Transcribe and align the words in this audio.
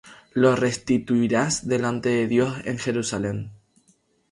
los 0.33 0.57
restituirás 0.57 1.67
delante 1.67 2.09
de 2.09 2.27
Dios 2.27 2.55
en 2.65 2.79
Jerusalem. 2.79 3.51